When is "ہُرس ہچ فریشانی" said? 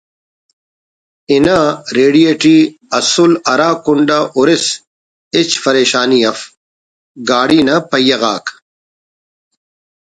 4.35-6.19